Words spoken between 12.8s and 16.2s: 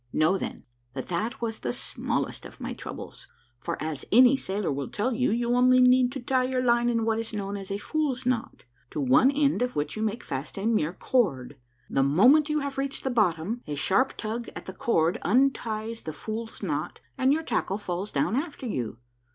the bottom, a sharp tug at the cord unties the